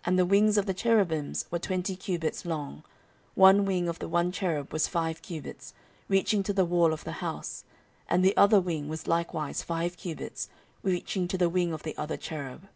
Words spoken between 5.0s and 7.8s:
cubits, reaching to the wall of the house: